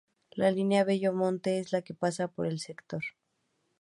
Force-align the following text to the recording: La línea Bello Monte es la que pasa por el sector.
La 0.31 0.49
línea 0.49 0.83
Bello 0.83 1.13
Monte 1.13 1.59
es 1.59 1.71
la 1.71 1.83
que 1.83 1.93
pasa 1.93 2.27
por 2.27 2.47
el 2.47 2.57
sector. 2.57 3.03